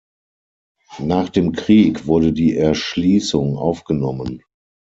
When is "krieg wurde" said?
1.51-2.33